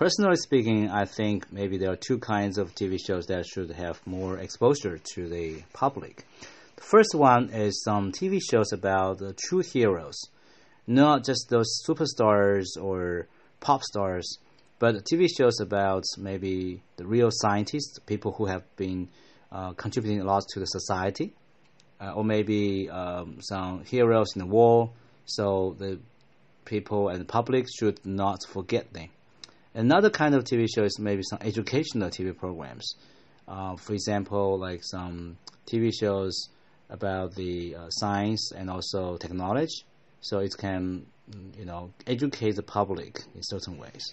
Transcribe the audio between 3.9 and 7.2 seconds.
more exposure to the public. The first